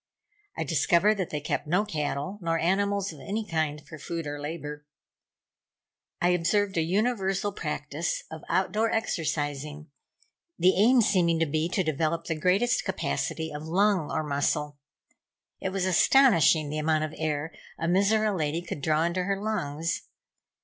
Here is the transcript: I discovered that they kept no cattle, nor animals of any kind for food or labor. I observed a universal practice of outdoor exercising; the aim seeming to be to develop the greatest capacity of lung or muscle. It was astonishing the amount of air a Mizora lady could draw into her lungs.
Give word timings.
I 0.57 0.63
discovered 0.63 1.19
that 1.19 1.29
they 1.29 1.39
kept 1.39 1.67
no 1.67 1.85
cattle, 1.85 2.39
nor 2.41 2.57
animals 2.57 3.13
of 3.13 3.19
any 3.19 3.45
kind 3.45 3.79
for 3.87 3.99
food 3.99 4.25
or 4.25 4.41
labor. 4.41 4.83
I 6.19 6.29
observed 6.29 6.75
a 6.75 6.81
universal 6.81 7.51
practice 7.51 8.23
of 8.31 8.41
outdoor 8.49 8.89
exercising; 8.89 9.91
the 10.57 10.73
aim 10.75 11.03
seeming 11.03 11.37
to 11.39 11.45
be 11.45 11.69
to 11.69 11.83
develop 11.83 12.25
the 12.25 12.33
greatest 12.33 12.83
capacity 12.83 13.53
of 13.53 13.67
lung 13.67 14.09
or 14.09 14.23
muscle. 14.23 14.79
It 15.59 15.69
was 15.69 15.85
astonishing 15.85 16.71
the 16.71 16.79
amount 16.79 17.03
of 17.03 17.13
air 17.15 17.53
a 17.77 17.85
Mizora 17.87 18.35
lady 18.35 18.63
could 18.63 18.81
draw 18.81 19.03
into 19.03 19.25
her 19.25 19.39
lungs. 19.39 20.01